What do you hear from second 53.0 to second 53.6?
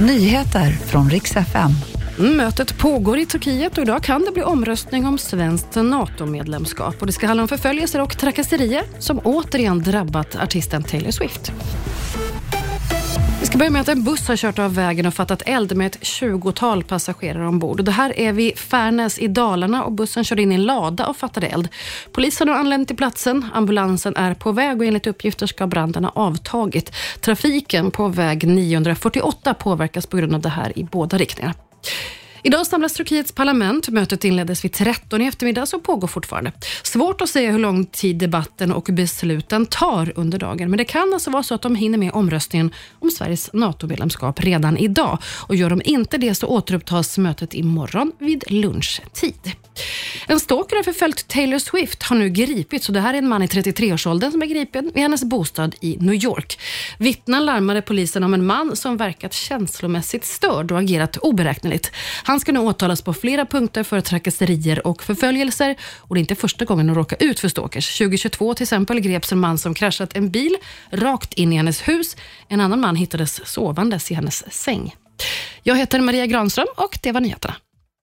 här är en man i